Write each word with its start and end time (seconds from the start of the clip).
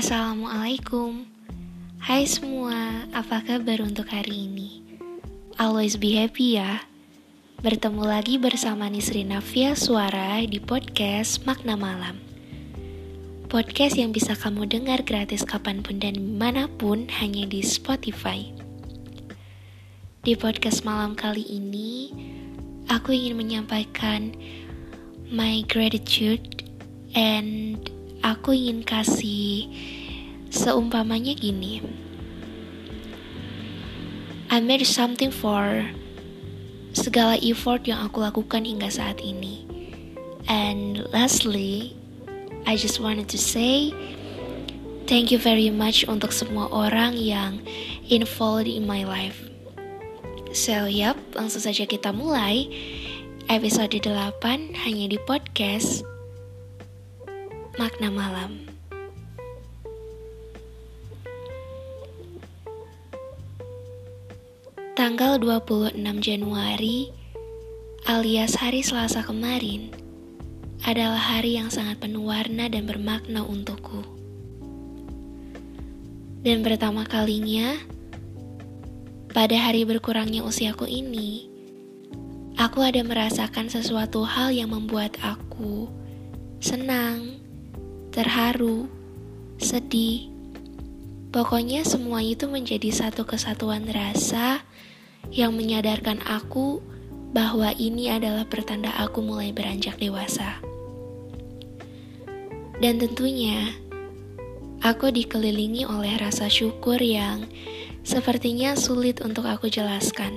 Assalamualaikum. 0.00 1.28
Hai 2.00 2.24
semua, 2.24 3.04
apa 3.12 3.44
kabar 3.44 3.84
untuk 3.84 4.08
hari 4.08 4.48
ini? 4.48 4.80
Always 5.60 6.00
be 6.00 6.16
happy 6.16 6.56
ya. 6.56 6.88
Bertemu 7.60 8.08
lagi 8.08 8.40
bersama 8.40 8.88
Nisrina 8.88 9.44
Via 9.44 9.76
Suara 9.76 10.40
di 10.40 10.56
podcast 10.56 11.44
Makna 11.44 11.76
Malam. 11.76 12.16
Podcast 13.52 14.00
yang 14.00 14.16
bisa 14.16 14.32
kamu 14.32 14.72
dengar 14.72 15.04
gratis 15.04 15.44
kapan 15.44 15.84
pun 15.84 16.00
dan 16.00 16.16
di 16.16 16.32
mana 16.32 16.64
pun 16.80 17.04
hanya 17.20 17.44
di 17.44 17.60
Spotify. 17.60 18.48
Di 20.24 20.32
podcast 20.32 20.80
malam 20.80 21.12
kali 21.12 21.44
ini 21.44 22.08
Aku 22.88 23.12
ingin 23.12 23.36
menyampaikan 23.36 24.32
my 25.28 25.60
gratitude 25.68 26.64
and 27.12 27.99
aku 28.20 28.52
ingin 28.56 28.84
kasih 28.84 29.68
seumpamanya 30.52 31.32
gini. 31.36 31.80
I 34.50 34.58
made 34.58 34.82
something 34.82 35.30
for 35.30 35.86
segala 36.90 37.38
effort 37.38 37.86
yang 37.86 38.02
aku 38.02 38.18
lakukan 38.18 38.66
hingga 38.66 38.90
saat 38.90 39.22
ini. 39.22 39.62
And 40.50 41.06
lastly, 41.14 41.94
I 42.66 42.74
just 42.74 42.98
wanted 42.98 43.30
to 43.30 43.38
say 43.38 43.94
thank 45.06 45.30
you 45.30 45.38
very 45.38 45.70
much 45.70 46.02
untuk 46.10 46.34
semua 46.34 46.66
orang 46.70 47.14
yang 47.14 47.62
involved 48.10 48.66
in 48.66 48.90
my 48.90 49.06
life. 49.06 49.38
So, 50.50 50.90
yap, 50.90 51.14
langsung 51.38 51.62
saja 51.62 51.86
kita 51.86 52.10
mulai 52.10 52.66
episode 53.46 53.94
8 54.02 54.82
hanya 54.82 55.06
di 55.06 55.18
podcast 55.22 56.02
Makna 57.78 58.10
Malam. 58.10 58.66
Tanggal 64.98 65.38
26 65.38 65.94
Januari 66.18 67.14
alias 68.10 68.58
hari 68.58 68.82
Selasa 68.82 69.22
kemarin 69.22 69.94
adalah 70.82 71.20
hari 71.20 71.54
yang 71.62 71.70
sangat 71.70 72.02
penuh 72.02 72.26
warna 72.26 72.66
dan 72.66 72.90
bermakna 72.90 73.46
untukku. 73.46 74.02
Dan 76.42 76.66
pertama 76.66 77.06
kalinya, 77.06 77.78
pada 79.30 79.54
hari 79.54 79.86
berkurangnya 79.86 80.42
usiaku 80.42 80.90
ini, 80.90 81.46
aku 82.58 82.82
ada 82.82 83.00
merasakan 83.06 83.70
sesuatu 83.70 84.26
hal 84.26 84.50
yang 84.50 84.74
membuat 84.74 85.14
aku 85.22 85.88
senang, 86.60 87.39
terharu, 88.10 88.90
sedih. 89.62 90.26
Pokoknya 91.30 91.86
semua 91.86 92.18
itu 92.26 92.50
menjadi 92.50 92.90
satu 92.90 93.22
kesatuan 93.22 93.86
rasa 93.86 94.66
yang 95.30 95.54
menyadarkan 95.54 96.18
aku 96.26 96.82
bahwa 97.30 97.70
ini 97.78 98.10
adalah 98.10 98.42
pertanda 98.50 98.90
aku 98.98 99.22
mulai 99.22 99.54
beranjak 99.54 99.94
dewasa. 100.02 100.58
Dan 102.82 102.98
tentunya, 102.98 103.70
aku 104.82 105.14
dikelilingi 105.14 105.86
oleh 105.86 106.18
rasa 106.18 106.50
syukur 106.50 106.98
yang 106.98 107.46
sepertinya 108.02 108.74
sulit 108.74 109.22
untuk 109.22 109.46
aku 109.46 109.70
jelaskan. 109.70 110.34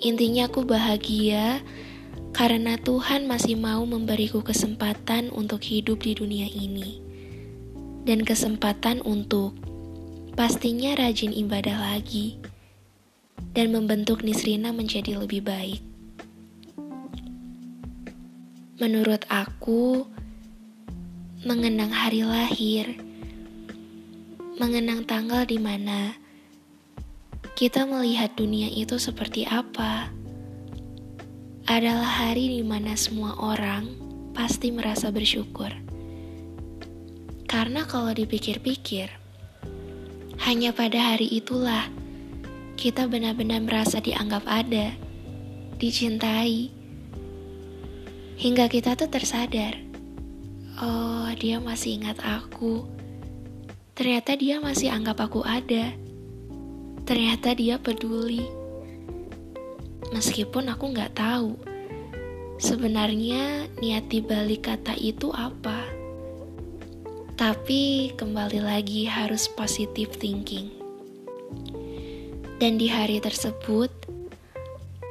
Intinya 0.00 0.48
aku 0.48 0.64
bahagia 0.64 1.60
karena 2.34 2.74
Tuhan 2.82 3.30
masih 3.30 3.54
mau 3.54 3.86
memberiku 3.86 4.42
kesempatan 4.42 5.30
untuk 5.30 5.62
hidup 5.62 6.02
di 6.02 6.18
dunia 6.18 6.50
ini, 6.50 6.98
dan 8.02 8.26
kesempatan 8.26 8.98
untuk 9.06 9.54
pastinya 10.34 10.98
rajin 10.98 11.30
ibadah 11.30 11.78
lagi, 11.94 12.42
dan 13.54 13.70
membentuk 13.70 14.26
Nisrina 14.26 14.74
menjadi 14.74 15.14
lebih 15.14 15.46
baik. 15.46 15.78
Menurut 18.82 19.22
aku, 19.30 20.02
mengenang 21.46 21.94
hari 21.94 22.26
lahir, 22.26 22.98
mengenang 24.58 25.06
tanggal 25.06 25.46
di 25.46 25.62
mana 25.62 26.18
kita 27.54 27.86
melihat 27.86 28.34
dunia 28.34 28.66
itu 28.74 28.98
seperti 28.98 29.46
apa 29.46 30.10
adalah 31.64 32.28
hari 32.28 32.60
di 32.60 32.62
mana 32.62 32.92
semua 32.92 33.32
orang 33.40 33.88
pasti 34.36 34.68
merasa 34.68 35.08
bersyukur. 35.08 35.72
Karena 37.48 37.88
kalau 37.88 38.12
dipikir-pikir, 38.12 39.08
hanya 40.44 40.76
pada 40.76 41.14
hari 41.14 41.30
itulah 41.32 41.88
kita 42.76 43.08
benar-benar 43.08 43.64
merasa 43.64 43.96
dianggap 43.96 44.44
ada, 44.44 44.92
dicintai, 45.80 46.68
hingga 48.36 48.68
kita 48.68 48.92
tuh 48.92 49.08
tersadar, 49.08 49.80
oh 50.84 51.32
dia 51.40 51.64
masih 51.64 51.96
ingat 51.96 52.20
aku. 52.20 52.84
Ternyata 53.96 54.36
dia 54.36 54.60
masih 54.60 54.92
anggap 54.92 55.16
aku 55.22 55.40
ada. 55.46 55.96
Ternyata 57.08 57.54
dia 57.56 57.78
peduli 57.78 58.63
meskipun 60.14 60.70
aku 60.70 60.94
nggak 60.94 61.18
tahu 61.18 61.58
sebenarnya 62.62 63.66
niat 63.82 64.06
dibalik 64.06 64.70
kata 64.70 64.94
itu 64.94 65.34
apa. 65.34 65.82
Tapi 67.34 68.14
kembali 68.14 68.62
lagi 68.62 69.10
harus 69.10 69.50
positive 69.50 70.14
thinking. 70.14 70.70
Dan 72.62 72.78
di 72.78 72.86
hari 72.86 73.18
tersebut, 73.18 73.90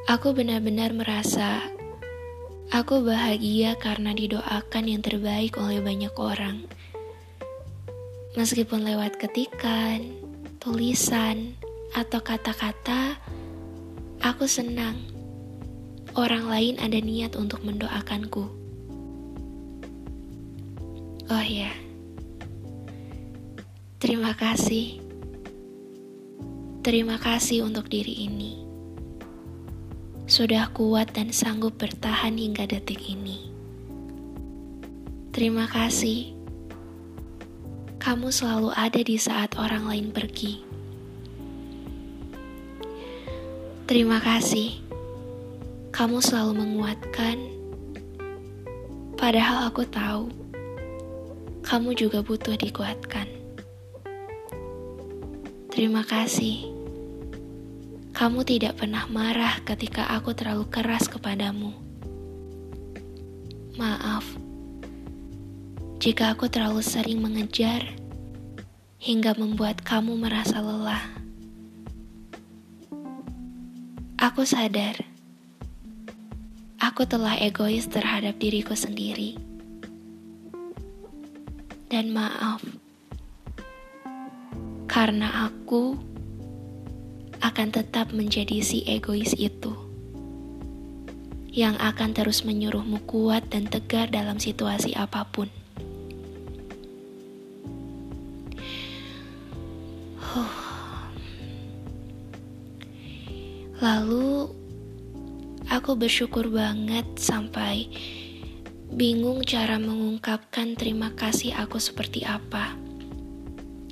aku 0.07 0.31
benar-benar 0.31 0.95
merasa 0.95 1.59
aku 2.71 3.03
bahagia 3.03 3.75
karena 3.75 4.15
didoakan 4.15 4.87
yang 4.87 5.03
terbaik 5.03 5.59
oleh 5.59 5.83
banyak 5.83 6.15
orang. 6.15 6.63
Meskipun 8.39 8.87
lewat 8.87 9.19
ketikan, 9.19 10.15
tulisan, 10.63 11.59
atau 11.93 12.23
kata-kata, 12.23 13.19
Aku 14.23 14.47
senang 14.47 14.95
orang 16.15 16.47
lain 16.47 16.79
ada 16.79 16.95
niat 16.95 17.35
untuk 17.35 17.59
mendoakanku. 17.67 18.47
Oh 21.27 21.43
ya, 21.43 21.67
terima 23.99 24.31
kasih. 24.31 25.03
Terima 26.87 27.19
kasih 27.19 27.67
untuk 27.67 27.91
diri 27.91 28.23
ini. 28.23 28.63
Sudah 30.23 30.71
kuat 30.71 31.11
dan 31.11 31.35
sanggup 31.35 31.75
bertahan 31.75 32.39
hingga 32.39 32.63
detik 32.63 33.03
ini. 33.03 33.51
Terima 35.35 35.67
kasih. 35.67 36.31
Kamu 37.99 38.31
selalu 38.31 38.71
ada 38.71 39.03
di 39.03 39.19
saat 39.19 39.59
orang 39.59 39.83
lain 39.83 40.15
pergi. 40.15 40.63
Terima 43.83 44.23
kasih. 44.23 44.79
Kamu 45.91 46.23
selalu 46.23 46.63
menguatkan. 46.63 47.35
Padahal 49.19 49.67
aku 49.67 49.83
tahu 49.83 50.31
kamu 51.67 51.91
juga 51.91 52.23
butuh 52.23 52.55
dikuatkan. 52.55 53.27
Terima 55.67 56.07
kasih. 56.07 56.71
Kamu 58.15 58.47
tidak 58.47 58.79
pernah 58.79 59.03
marah 59.11 59.59
ketika 59.67 60.07
aku 60.15 60.31
terlalu 60.31 60.63
keras 60.71 61.11
kepadamu. 61.11 61.75
Maaf 63.75 64.23
jika 65.99 66.35
aku 66.35 66.51
terlalu 66.51 66.79
sering 66.79 67.19
mengejar 67.19 67.83
hingga 68.99 69.35
membuat 69.39 69.83
kamu 69.83 70.15
merasa 70.19 70.63
lelah. 70.63 71.22
Aku 74.23 74.47
sadar, 74.47 75.03
aku 76.79 77.03
telah 77.03 77.35
egois 77.43 77.91
terhadap 77.91 78.39
diriku 78.39 78.71
sendiri. 78.71 79.35
Dan 81.91 82.15
maaf, 82.15 82.63
karena 84.87 85.51
aku 85.51 85.99
akan 87.43 87.67
tetap 87.75 88.15
menjadi 88.15 88.63
si 88.63 88.87
egois 88.87 89.35
itu 89.35 89.75
yang 91.51 91.75
akan 91.83 92.15
terus 92.15 92.47
menyuruhmu 92.47 93.03
kuat 93.03 93.51
dan 93.51 93.67
tegar 93.67 94.07
dalam 94.07 94.39
situasi 94.39 94.95
apa 94.95 95.27
pun. 95.27 95.51
Lalu 103.83 104.47
aku 105.67 105.99
bersyukur 105.99 106.47
banget 106.47 107.03
sampai 107.19 107.91
bingung 108.95 109.43
cara 109.43 109.75
mengungkapkan 109.75 110.79
terima 110.79 111.11
kasih 111.19 111.51
aku 111.59 111.83
seperti 111.83 112.23
apa. 112.23 112.79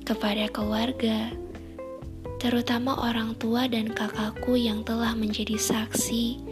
kepada 0.02 0.50
keluarga, 0.50 1.30
terutama 2.42 2.98
orang 3.06 3.38
tua 3.38 3.70
dan 3.70 3.86
kakakku 3.86 4.58
yang 4.58 4.82
telah 4.82 5.14
menjadi 5.14 5.54
saksi 5.54 6.42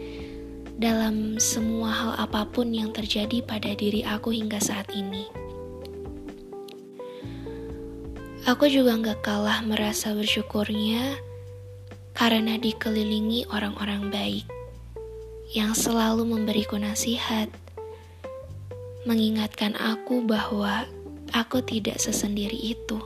dalam 0.79 1.35
semua 1.35 1.91
hal 1.91 2.11
apa 2.15 2.47
pun 2.47 2.71
yang 2.71 2.95
terjadi 2.95 3.43
pada 3.43 3.75
diri 3.75 4.07
aku 4.07 4.31
hingga 4.31 4.57
saat 4.63 4.87
ini. 4.95 5.27
Aku 8.47 8.71
juga 8.71 8.95
gak 8.97 9.19
kalah 9.19 9.61
merasa 9.67 10.15
bersyukurnya 10.15 11.19
karena 12.11 12.59
dikelilingi 12.59 13.47
orang-orang 13.51 14.11
baik 14.11 14.45
yang 15.51 15.75
selalu 15.75 16.23
memberiku 16.23 16.79
nasihat, 16.79 17.51
mengingatkan 19.03 19.75
aku 19.75 20.23
bahwa 20.23 20.87
aku 21.35 21.59
tidak 21.63 21.99
sesendiri 21.99 22.55
itu, 22.55 22.99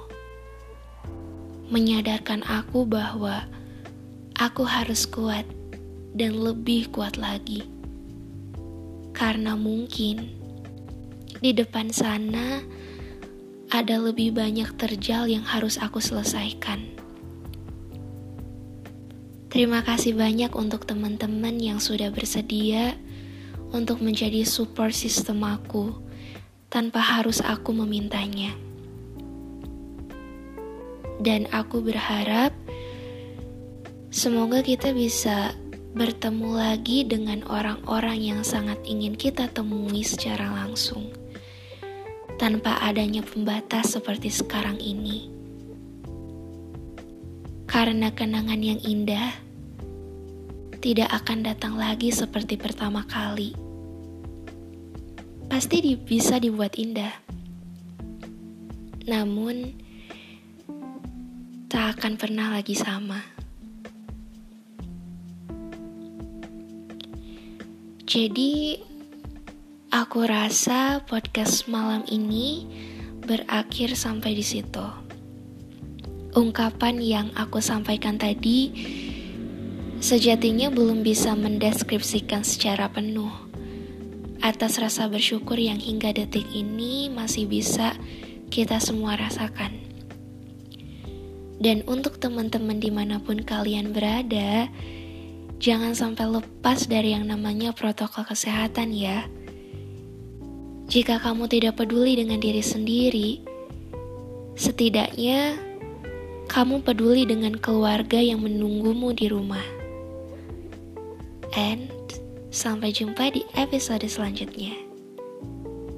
menyadarkan 1.74 2.46
aku 2.46 2.86
bahwa 2.86 3.46
aku 4.38 4.62
harus 4.62 5.10
kuat 5.10 5.46
dan 6.14 6.38
lebih 6.38 6.90
kuat 6.94 7.18
lagi, 7.18 7.66
karena 9.18 9.58
mungkin 9.58 10.30
di 11.42 11.52
depan 11.52 11.90
sana 11.90 12.62
ada 13.74 13.98
lebih 13.98 14.38
banyak 14.38 14.70
terjal 14.78 15.26
yang 15.26 15.44
harus 15.44 15.76
aku 15.82 15.98
selesaikan. 15.98 16.95
Terima 19.56 19.88
kasih 19.88 20.20
banyak 20.20 20.52
untuk 20.52 20.84
teman-teman 20.84 21.56
yang 21.56 21.80
sudah 21.80 22.12
bersedia 22.12 22.92
untuk 23.72 24.04
menjadi 24.04 24.44
support 24.44 24.92
sistem 24.92 25.48
aku 25.48 25.96
tanpa 26.68 27.00
harus 27.00 27.40
aku 27.40 27.72
memintanya. 27.72 28.52
Dan 31.24 31.48
aku 31.56 31.80
berharap 31.80 32.52
semoga 34.12 34.60
kita 34.60 34.92
bisa 34.92 35.56
bertemu 35.96 36.52
lagi 36.52 37.08
dengan 37.08 37.40
orang-orang 37.48 38.36
yang 38.36 38.42
sangat 38.44 38.84
ingin 38.84 39.16
kita 39.16 39.48
temui 39.48 40.04
secara 40.04 40.52
langsung 40.52 41.16
tanpa 42.36 42.76
adanya 42.84 43.24
pembatas 43.24 43.96
seperti 43.96 44.28
sekarang 44.36 44.76
ini. 44.84 45.32
Karena 47.72 48.12
kenangan 48.12 48.60
yang 48.60 48.84
indah 48.84 49.45
tidak 50.86 51.10
akan 51.10 51.42
datang 51.42 51.74
lagi 51.82 52.14
seperti 52.14 52.62
pertama 52.62 53.02
kali. 53.10 53.58
Pasti 55.50 55.82
di, 55.82 55.98
bisa 55.98 56.38
dibuat 56.38 56.78
indah. 56.78 57.26
Namun, 59.10 59.74
tak 61.66 61.98
akan 61.98 62.14
pernah 62.22 62.54
lagi 62.54 62.78
sama. 62.78 63.18
Jadi, 68.06 68.78
Aku 69.96 70.28
rasa 70.28 71.00
podcast 71.08 71.72
malam 71.72 72.04
ini 72.12 72.68
berakhir 73.24 73.96
sampai 73.96 74.36
di 74.36 74.44
situ. 74.44 74.84
Ungkapan 76.36 77.00
yang 77.00 77.32
aku 77.32 77.64
sampaikan 77.64 78.20
tadi 78.20 78.76
sejatinya 80.04 80.72
belum 80.72 81.04
bisa 81.04 81.36
mendeskripsikan 81.36 82.44
secara 82.44 82.88
penuh 82.92 83.32
atas 84.44 84.78
rasa 84.78 85.10
bersyukur 85.10 85.58
yang 85.58 85.80
hingga 85.80 86.14
detik 86.14 86.46
ini 86.54 87.10
masih 87.10 87.50
bisa 87.50 87.96
kita 88.54 88.78
semua 88.78 89.18
rasakan. 89.18 89.74
Dan 91.56 91.82
untuk 91.88 92.20
teman-teman 92.20 92.78
di 92.78 92.92
mana 92.92 93.18
pun 93.24 93.42
kalian 93.42 93.96
berada, 93.96 94.68
jangan 95.58 95.96
sampai 95.96 96.28
lepas 96.30 96.86
dari 96.86 97.16
yang 97.16 97.26
namanya 97.32 97.72
protokol 97.72 98.28
kesehatan 98.28 98.92
ya 98.92 99.26
jika 100.86 101.18
kamu 101.18 101.50
tidak 101.50 101.82
peduli 101.82 102.14
dengan 102.14 102.38
diri 102.38 102.62
sendiri, 102.62 103.42
setidaknya 104.54 105.58
kamu 106.46 106.86
peduli 106.86 107.26
dengan 107.26 107.58
keluarga 107.58 108.22
yang 108.22 108.46
menunggumu 108.46 109.10
di 109.10 109.26
rumah. 109.26 109.66
And 111.56 111.92
sampai 112.52 112.92
jumpa 112.92 113.32
di 113.32 113.44
episode 113.56 114.04
selanjutnya. 114.08 114.76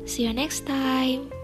See 0.08 0.24
you 0.24 0.34
next 0.34 0.64
time. 0.70 1.37